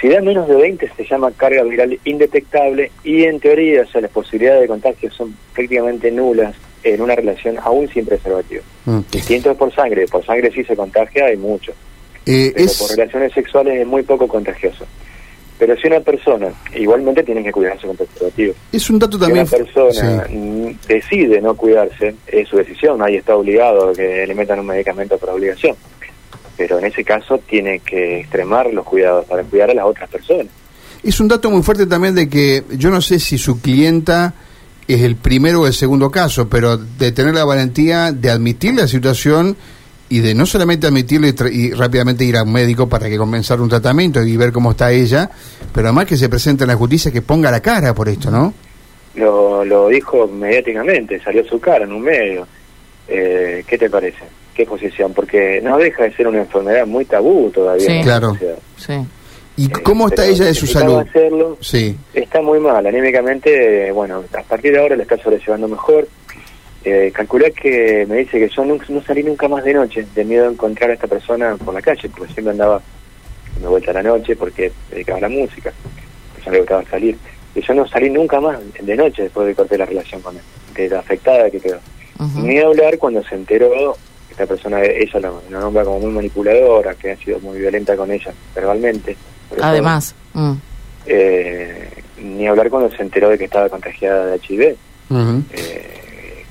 si 0.00 0.08
da 0.08 0.22
menos 0.22 0.48
de 0.48 0.56
20 0.56 0.90
se 0.96 1.04
llama 1.04 1.30
carga 1.32 1.62
viral 1.62 1.98
indetectable 2.04 2.90
y 3.02 3.24
en 3.24 3.38
teoría 3.38 3.82
o 3.82 3.86
sea, 3.86 4.00
las 4.00 4.10
posibilidades 4.10 4.62
de 4.62 4.68
contagio 4.68 5.10
son 5.10 5.36
prácticamente 5.52 6.10
nulas 6.10 6.54
en 6.84 7.00
una 7.00 7.14
relación 7.14 7.56
aún 7.62 7.88
sin 7.88 8.04
preservativo. 8.04 8.62
Distinto 9.10 9.54
por 9.56 9.74
sangre, 9.74 10.06
por 10.06 10.24
sangre 10.24 10.52
sí 10.52 10.64
se 10.64 10.76
contagia, 10.76 11.26
hay 11.26 11.36
mucho. 11.36 11.72
Eh, 12.26 12.52
pero 12.54 12.70
por 12.78 12.90
relaciones 12.90 13.32
sexuales 13.32 13.80
es 13.80 13.86
muy 13.86 14.02
poco 14.02 14.28
contagioso. 14.28 14.86
Pero 15.58 15.76
si 15.76 15.86
una 15.86 16.00
persona, 16.00 16.48
igualmente 16.74 17.22
tiene 17.22 17.42
que 17.44 17.52
cuidarse 17.52 17.86
con 17.86 17.96
preservativo. 17.96 18.54
Es 18.72 18.90
un 18.90 18.98
dato 18.98 19.18
también. 19.18 19.46
Si 19.46 19.54
una 19.54 19.64
persona 19.64 20.26
decide 20.88 21.40
no 21.40 21.54
cuidarse, 21.54 22.14
es 22.26 22.48
su 22.48 22.56
decisión, 22.56 22.98
nadie 22.98 23.18
está 23.18 23.36
obligado 23.36 23.90
a 23.90 23.92
que 23.92 24.26
le 24.26 24.34
metan 24.34 24.58
un 24.60 24.66
medicamento 24.66 25.16
por 25.16 25.30
obligación. 25.30 25.76
Pero 26.56 26.78
en 26.78 26.86
ese 26.86 27.04
caso 27.04 27.38
tiene 27.38 27.80
que 27.80 28.20
extremar 28.20 28.72
los 28.72 28.84
cuidados 28.84 29.26
para 29.26 29.42
cuidar 29.44 29.70
a 29.70 29.74
las 29.74 29.84
otras 29.84 30.10
personas. 30.10 30.46
Es 31.02 31.20
un 31.20 31.28
dato 31.28 31.50
muy 31.50 31.62
fuerte 31.62 31.86
también 31.86 32.14
de 32.14 32.28
que 32.28 32.64
yo 32.76 32.90
no 32.90 33.00
sé 33.00 33.18
si 33.20 33.38
su 33.38 33.60
clienta 33.60 34.34
es 34.88 35.02
el 35.02 35.16
primero 35.16 35.62
o 35.62 35.66
el 35.66 35.72
segundo 35.72 36.10
caso, 36.10 36.48
pero 36.48 36.76
de 36.76 37.12
tener 37.12 37.34
la 37.34 37.44
valentía 37.44 38.12
de 38.12 38.30
admitir 38.30 38.74
la 38.74 38.88
situación 38.88 39.56
y 40.08 40.20
de 40.20 40.34
no 40.34 40.46
solamente 40.46 40.86
admitirlo 40.86 41.26
y, 41.26 41.72
rápidamente 41.72 42.24
ir 42.24 42.36
a 42.36 42.42
un 42.42 42.52
médico 42.52 42.88
para 42.88 43.08
que 43.08 43.16
comenzar 43.16 43.60
un 43.60 43.68
tratamiento 43.68 44.22
y 44.22 44.36
ver 44.36 44.52
cómo 44.52 44.72
está 44.72 44.92
ella, 44.92 45.30
pero 45.72 45.88
además 45.88 46.06
que 46.06 46.16
se 46.16 46.28
presente 46.28 46.64
en 46.64 46.68
la 46.68 46.76
justicia 46.76 47.10
que 47.10 47.22
ponga 47.22 47.50
la 47.50 47.60
cara 47.60 47.94
por 47.94 48.08
esto, 48.08 48.30
¿no? 48.30 48.52
Lo, 49.14 49.64
lo 49.64 49.88
dijo 49.88 50.26
mediáticamente, 50.26 51.20
salió 51.20 51.44
su 51.44 51.60
cara 51.60 51.84
en 51.84 51.92
un 51.92 52.02
medio. 52.02 52.46
Eh, 53.08 53.64
¿Qué 53.66 53.78
te 53.78 53.88
parece? 53.88 54.24
¿Qué 54.54 54.66
posición? 54.66 55.12
Porque 55.12 55.60
no 55.62 55.78
deja 55.78 56.04
de 56.04 56.12
ser 56.14 56.28
una 56.28 56.38
enfermedad 56.38 56.86
muy 56.86 57.04
tabú 57.04 57.50
todavía. 57.50 57.86
Sí, 57.86 58.00
claro. 58.02 58.36
Sí. 58.76 58.94
¿Y 59.56 59.68
cómo 59.68 60.08
está 60.08 60.26
ella 60.26 60.46
de 60.46 60.54
su 60.54 60.66
salud? 60.66 60.98
Hacerlo, 60.98 61.58
sí. 61.60 61.96
Está 62.12 62.42
muy 62.42 62.58
mal, 62.58 62.84
anímicamente, 62.86 63.92
bueno, 63.92 64.24
a 64.36 64.42
partir 64.42 64.72
de 64.72 64.80
ahora 64.80 64.96
le 64.96 65.02
está 65.04 65.16
sobrellevando 65.16 65.68
mejor. 65.68 66.08
Eh, 66.86 67.10
calculé 67.14 67.50
que 67.52 68.04
me 68.06 68.18
dice 68.18 68.38
que 68.38 68.48
yo 68.48 68.64
no, 68.64 68.78
salí 69.02 69.22
nunca 69.22 69.48
más 69.48 69.64
de 69.64 69.72
noche, 69.72 70.06
de 70.14 70.24
miedo 70.24 70.48
a 70.48 70.52
encontrar 70.52 70.90
a 70.90 70.94
esta 70.94 71.06
persona 71.06 71.56
por 71.56 71.72
la 71.72 71.80
calle, 71.80 72.10
porque 72.10 72.32
siempre 72.34 72.52
andaba 72.52 72.82
de 73.58 73.66
vuelta 73.66 73.90
a 73.90 73.94
la 73.94 74.02
noche 74.02 74.36
porque 74.36 74.70
dedicaba 74.90 75.18
a 75.18 75.22
la 75.22 75.28
música, 75.28 75.72
pues 76.34 76.46
le 76.46 76.58
gustaba 76.58 76.84
salir. 76.84 77.16
Y 77.54 77.62
yo 77.62 77.72
no 77.72 77.86
salí 77.88 78.10
nunca 78.10 78.38
más 78.40 78.58
de 78.78 78.96
noche 78.96 79.22
después 79.22 79.46
de 79.46 79.54
cortar 79.54 79.78
la 79.78 79.86
relación 79.86 80.20
con 80.20 80.36
él, 80.36 80.42
de 80.74 80.88
la 80.90 80.98
afectada 80.98 81.50
que 81.50 81.60
quedó. 81.60 81.78
Ni 82.36 82.58
hablar 82.58 82.98
cuando 82.98 83.22
se 83.24 83.34
enteró, 83.34 83.96
esta 84.30 84.46
persona, 84.46 84.82
ella 84.82 85.20
lo, 85.20 85.42
nombra 85.50 85.84
como 85.84 86.00
muy 86.00 86.12
manipuladora, 86.12 86.94
que 86.94 87.12
ha 87.12 87.16
sido 87.16 87.40
muy 87.40 87.58
violenta 87.58 87.96
con 87.96 88.10
ella 88.10 88.32
verbalmente. 88.54 89.16
Además. 89.60 90.14
Mm. 90.32 90.52
Eh, 91.06 91.88
ni 92.18 92.46
hablar 92.46 92.70
cuando 92.70 92.94
se 92.94 93.02
enteró 93.02 93.30
de 93.30 93.38
que 93.38 93.44
estaba 93.44 93.68
contagiada 93.68 94.26
de 94.26 94.36
HIV. 94.36 94.76
Eh, 95.52 95.93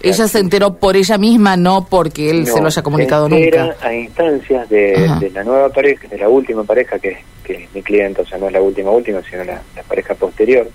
ella 0.04 0.28
se 0.28 0.40
enteró 0.40 0.76
por 0.76 0.96
ella 0.96 1.18
misma, 1.18 1.58
no 1.58 1.88
porque 1.90 2.30
él 2.30 2.46
se 2.46 2.60
lo 2.60 2.68
haya 2.68 2.82
comunicado 2.82 3.28
se 3.30 3.36
nunca. 3.36 3.76
a 3.82 3.94
instancias 3.94 4.70
de, 4.70 5.32
la 5.34 5.44
nueva 5.44 5.70
pareja, 5.70 6.08
de 6.08 6.18
la 6.18 6.30
última 6.30 6.64
pareja 6.64 7.00
que, 7.00 7.18
que 7.44 7.64
es 7.64 7.74
mi 7.74 7.82
cliente, 7.82 8.22
o 8.22 8.26
sea, 8.26 8.38
no 8.38 8.48
es 8.48 8.54
la 8.54 8.62
última 8.62 8.92
última, 8.92 9.22
sino 9.24 9.44
la 9.44 9.62
pareja 9.88 10.14
posterior 10.14 10.68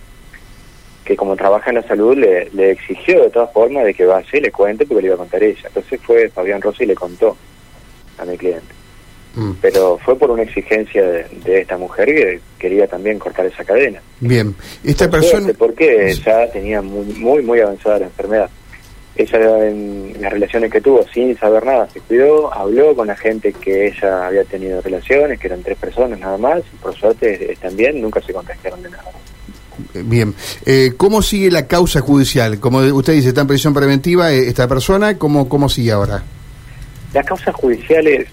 que 1.08 1.16
como 1.16 1.36
trabaja 1.36 1.70
en 1.70 1.76
la 1.76 1.82
salud 1.84 2.18
le, 2.18 2.50
le, 2.50 2.72
exigió 2.72 3.22
de 3.22 3.30
todas 3.30 3.50
formas 3.50 3.82
de 3.86 3.94
que 3.94 4.04
vaya 4.04 4.28
y 4.30 4.40
le 4.40 4.52
cuente 4.52 4.84
porque 4.84 5.00
le 5.00 5.06
iba 5.06 5.14
a 5.14 5.18
contar 5.18 5.42
ella. 5.42 5.62
Entonces 5.64 5.98
fue 6.02 6.28
Fabián 6.28 6.60
Rossi 6.60 6.84
y 6.84 6.88
le 6.88 6.94
contó 6.94 7.34
a 8.18 8.26
mi 8.26 8.36
cliente. 8.36 8.74
Mm. 9.34 9.52
Pero 9.62 9.96
fue 10.04 10.18
por 10.18 10.30
una 10.30 10.42
exigencia 10.42 11.02
de, 11.02 11.60
esta 11.60 11.78
mujer 11.78 12.06
que 12.08 12.40
quería 12.58 12.86
también 12.86 13.18
cortar 13.18 13.46
esa 13.46 13.64
cadena. 13.64 14.02
Bien, 14.20 14.54
esta 14.84 15.08
persona... 15.08 15.50
Porque 15.56 16.14
ya 16.14 16.46
tenía 16.50 16.82
muy, 16.82 17.06
muy, 17.14 17.42
muy 17.42 17.60
avanzada 17.60 18.00
la 18.00 18.06
enfermedad. 18.06 18.50
Ella 19.16 19.66
en 19.66 20.14
las 20.20 20.32
relaciones 20.32 20.70
que 20.70 20.80
tuvo 20.80 21.04
sin 21.12 21.36
saber 21.36 21.64
nada 21.66 21.88
se 21.90 22.00
cuidó, 22.00 22.54
habló 22.54 22.94
con 22.94 23.08
la 23.08 23.16
gente 23.16 23.52
que 23.52 23.88
ella 23.88 24.28
había 24.28 24.44
tenido 24.44 24.80
relaciones, 24.80 25.40
que 25.40 25.48
eran 25.48 25.62
tres 25.62 25.76
personas 25.76 26.20
nada 26.20 26.38
más, 26.38 26.62
y 26.72 26.76
por 26.76 26.94
suerte 26.94 27.52
están 27.52 27.76
bien, 27.76 28.00
nunca 28.00 28.20
se 28.20 28.32
contagiaron 28.32 28.82
de 28.82 28.90
nada. 28.90 29.10
Bien. 29.94 30.34
Eh, 30.66 30.92
¿Cómo 30.96 31.22
sigue 31.22 31.50
la 31.50 31.66
causa 31.66 32.00
judicial? 32.00 32.60
Como 32.60 32.78
usted 32.78 33.14
dice, 33.14 33.28
está 33.28 33.42
en 33.42 33.46
prisión 33.46 33.74
preventiva 33.74 34.32
eh, 34.32 34.48
esta 34.48 34.68
persona, 34.68 35.18
¿cómo, 35.18 35.48
¿cómo 35.48 35.68
sigue 35.68 35.92
ahora? 35.92 36.22
Las 37.12 37.26
causas 37.26 37.54
judiciales 37.54 38.28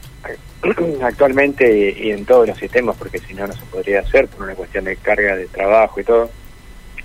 actualmente 1.02 1.96
y, 1.98 2.12
en 2.12 2.26
todos 2.26 2.48
los 2.48 2.58
sistemas, 2.58 2.96
porque 2.98 3.20
si 3.20 3.34
no, 3.34 3.48
no 3.48 3.54
se 3.54 3.66
podría 3.66 4.02
hacer 4.02 4.28
por 4.28 4.44
una 4.44 4.56
cuestión 4.56 4.86
de 4.86 4.96
carga 4.98 5.36
de 5.36 5.48
trabajo 5.48 6.00
y 6.00 6.04
todo, 6.04 6.30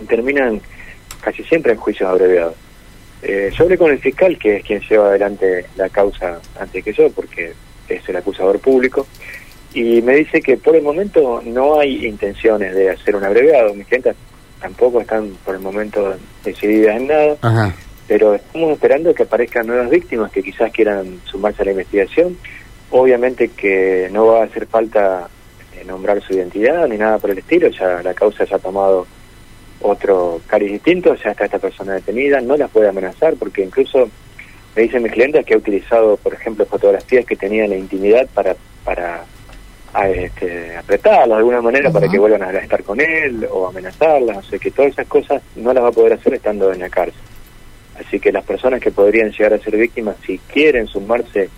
terminan 0.09 0.61
casi 1.21 1.45
siempre 1.45 1.73
en 1.73 1.79
juicios 1.79 2.09
abreviados. 2.09 2.55
Eh, 3.23 3.51
yo 3.55 3.65
hablé 3.65 3.77
con 3.77 3.91
el 3.91 3.99
fiscal, 3.99 4.39
que 4.39 4.57
es 4.57 4.65
quien 4.65 4.81
lleva 4.81 5.09
adelante 5.09 5.67
la 5.77 5.89
causa 5.89 6.41
antes 6.59 6.83
que 6.83 6.93
yo, 6.93 7.11
porque 7.11 7.53
es 7.89 8.09
el 8.09 8.17
acusador 8.17 8.59
público, 8.61 9.07
y 9.75 10.03
me 10.03 10.17
dice 10.17 10.41
que 10.41 10.57
por 10.57 10.75
el 10.75 10.83
momento 10.83 11.43
no 11.45 11.79
hay 11.79 12.07
intenciones 12.07 12.75
de 12.75 12.91
hacer 12.91 13.15
un 13.15 13.25
abreviado. 13.25 13.75
Mis 13.75 13.87
clientes 13.87 14.17
tampoco 14.61 15.01
están 15.01 15.31
por 15.45 15.55
el 15.55 15.61
momento 15.61 16.17
decididas 16.45 16.97
en 16.97 17.07
nada, 17.07 17.75
pero 18.09 18.35
estamos 18.35 18.73
esperando 18.73 19.15
que 19.15 19.23
aparezcan 19.23 19.67
nuevas 19.67 19.91
víctimas 19.91 20.33
que 20.33 20.43
quizás 20.43 20.73
quieran 20.73 21.21
sumarse 21.25 21.63
a 21.63 21.67
la 21.67 21.71
investigación. 21.73 22.37
Obviamente 22.91 23.49
que 23.49 24.09
no 24.11 24.27
va 24.27 24.41
a 24.41 24.45
hacer 24.45 24.67
falta 24.67 25.29
eh, 25.77 25.85
nombrar 25.85 26.21
su 26.21 26.33
identidad 26.33 26.89
ni 26.89 26.97
nada 26.97 27.19
por 27.19 27.31
el 27.31 27.39
estilo, 27.39 27.69
ya 27.69 28.03
la 28.03 28.15
causa 28.15 28.45
ya 28.45 28.57
ha 28.57 28.59
tomado 28.59 29.07
otro 29.81 30.41
cariz 30.47 30.73
distinto, 30.73 31.15
ya 31.15 31.31
está 31.31 31.45
esta 31.45 31.59
persona 31.59 31.95
detenida, 31.95 32.41
no 32.41 32.57
la 32.57 32.69
puede 32.69 32.89
amenazar 32.89 33.35
porque 33.37 33.63
incluso 33.63 34.09
me 34.77 34.83
dicen 34.83 35.03
mis 35.03 35.13
clientes 35.13 35.45
que 35.45 35.55
ha 35.55 35.59
utilizado, 35.59 36.17
por 36.17 36.35
ejemplo, 36.35 36.67
fotografías 36.67 37.25
que 37.25 37.37
tenía 37.37 37.65
en 37.65 37.71
la 37.71 37.77
intimidad 37.77 38.29
para, 38.35 38.55
para 38.85 39.25
a 39.93 40.09
este, 40.09 40.77
apretarla 40.77 41.35
de 41.35 41.39
alguna 41.39 41.61
manera 41.61 41.91
para 41.91 42.09
que 42.09 42.19
vuelvan 42.19 42.43
a 42.43 42.51
estar 42.51 42.83
con 42.85 43.01
él 43.01 43.47
o 43.51 43.67
amenazarla, 43.67 44.39
o 44.39 44.43
sea 44.43 44.59
que 44.59 44.71
todas 44.71 44.93
esas 44.93 45.07
cosas 45.07 45.43
no 45.57 45.73
las 45.73 45.83
va 45.83 45.89
a 45.89 45.93
poder 45.93 46.13
hacer 46.13 46.35
estando 46.35 46.73
en 46.73 46.81
la 46.81 46.89
cárcel. 46.89 47.21
Así 47.99 48.21
que 48.21 48.33
las 48.33 48.45
personas 48.45 48.81
que 48.81 48.93
podrían 48.93 49.31
llegar 49.31 49.53
a 49.53 49.59
ser 49.59 49.77
víctimas, 49.77 50.17
si 50.25 50.39
quieren 50.39 50.87
sumarse 50.87 51.49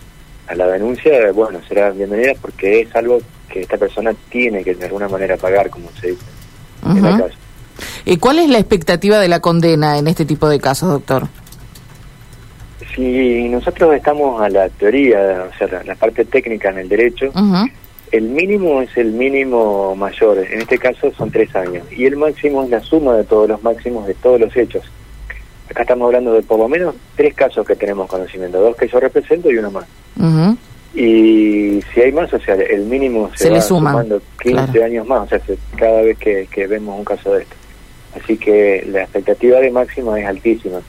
a 0.47 0.55
la 0.55 0.67
denuncia, 0.67 1.31
bueno, 1.31 1.61
serán 1.67 1.95
bienvenidas 1.95 2.37
porque 2.41 2.81
es 2.81 2.95
algo 2.95 3.19
que 3.47 3.61
esta 3.61 3.77
persona 3.77 4.13
tiene 4.29 4.63
que 4.63 4.73
de 4.73 4.85
alguna 4.85 5.07
manera 5.07 5.37
pagar, 5.37 5.69
como 5.69 5.89
se 5.91 6.07
dice 6.07 6.25
en 6.85 7.01
la 7.01 7.17
cárcel. 7.17 7.42
¿Y 8.05 8.17
cuál 8.17 8.39
es 8.39 8.49
la 8.49 8.59
expectativa 8.59 9.19
de 9.19 9.27
la 9.27 9.39
condena 9.39 9.97
en 9.97 10.07
este 10.07 10.25
tipo 10.25 10.49
de 10.49 10.59
casos, 10.59 10.89
doctor? 10.89 11.27
Si 12.95 13.49
nosotros 13.49 13.95
estamos 13.95 14.41
a 14.41 14.49
la 14.49 14.69
teoría, 14.69 15.47
o 15.49 15.57
sea, 15.57 15.83
la, 15.83 15.95
parte 15.95 16.25
técnica 16.25 16.69
en 16.69 16.79
el 16.79 16.89
derecho, 16.89 17.31
el 18.11 18.29
mínimo 18.29 18.81
es 18.81 18.95
el 18.95 19.11
mínimo 19.11 19.95
mayor, 19.95 20.37
en 20.37 20.61
este 20.61 20.77
caso 20.77 21.11
son 21.17 21.31
tres 21.31 21.55
años, 21.55 21.83
y 21.91 22.05
el 22.05 22.15
máximo 22.15 22.63
es 22.63 22.69
la 22.69 22.79
suma 22.81 23.15
de 23.15 23.23
todos 23.23 23.49
los 23.49 23.63
máximos 23.63 24.05
de 24.05 24.13
todos 24.13 24.39
los 24.39 24.55
hechos. 24.55 24.83
Acá 25.69 25.81
estamos 25.81 26.05
hablando 26.05 26.33
de 26.33 26.43
por 26.43 26.59
lo 26.59 26.67
menos 26.67 26.93
tres 27.15 27.33
casos 27.33 27.65
que 27.65 27.75
tenemos 27.75 28.07
conocimiento, 28.07 28.59
dos 28.59 28.75
que 28.75 28.87
yo 28.87 28.99
represento 28.99 29.49
y 29.49 29.57
uno 29.57 29.71
más. 29.71 29.85
Y 30.93 31.81
si 31.91 32.01
hay 32.01 32.11
más, 32.11 32.31
o 32.31 32.39
sea, 32.39 32.53
el 32.53 32.85
mínimo 32.85 33.31
se, 33.33 33.49
va 33.49 33.59
sumando 33.59 34.21
15 34.43 34.83
años 34.83 35.07
más, 35.07 35.23
o 35.23 35.27
sea, 35.27 35.55
cada 35.75 36.03
vez 36.03 36.17
que, 36.19 36.67
vemos 36.67 36.99
un 36.99 37.05
caso 37.05 37.33
de 37.33 37.41
esto. 37.41 37.55
Así 38.15 38.37
que 38.37 38.85
la 38.89 39.03
expectativa 39.03 39.59
de 39.59 39.71
máximo 39.71 40.15
es 40.15 40.25
altísima. 40.25 40.79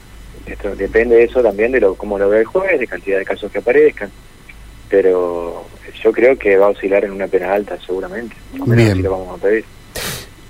Esto 0.46 0.74
depende 0.76 1.16
de 1.16 1.24
eso 1.24 1.42
también 1.42 1.72
de 1.72 1.80
lo 1.80 1.94
cómo 1.94 2.18
lo 2.18 2.28
ve 2.28 2.40
el 2.40 2.44
juez, 2.44 2.78
de 2.78 2.86
cantidad 2.86 3.18
de 3.18 3.24
casos 3.24 3.50
que 3.50 3.58
aparezcan. 3.58 4.10
Pero 4.88 5.64
yo 6.02 6.12
creo 6.12 6.38
que 6.38 6.56
va 6.56 6.66
a 6.66 6.70
oscilar 6.70 7.04
en 7.04 7.12
una 7.12 7.26
pena 7.26 7.54
alta, 7.54 7.78
seguramente. 7.84 8.36
Bien. 8.52 9.02
lo 9.02 9.12
vamos 9.12 9.38
a 9.38 9.42
pedir. 9.42 9.64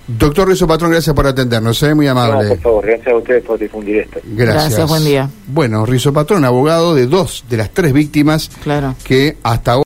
Doctor 0.07 0.49
Rizo 0.49 0.67
Patrón, 0.67 0.91
gracias 0.91 1.17
por 1.17 1.27
atendernos, 1.27 1.83
¿eh? 1.83 1.95
muy 1.95 2.07
amable. 2.07 2.49
por 2.49 2.61
favor, 2.61 2.87
gracias 2.87 3.09
a 3.09 3.17
ustedes 3.17 3.43
por 3.43 3.59
difundir 3.59 3.99
esto. 4.01 4.21
Gracias. 4.23 4.65
gracias. 4.65 4.89
buen 4.89 5.05
día. 5.05 5.31
Bueno, 5.47 5.87
Rizo 5.87 6.13
Patrón, 6.13 6.45
abogado 6.45 6.95
de 6.95 7.07
dos 7.07 7.45
de 7.49 7.57
las 7.57 7.71
tres 7.71 7.95
víctimas 7.95 8.51
claro. 8.63 8.95
que 9.03 9.39
hasta 9.43 9.73
ahora... 9.73 9.83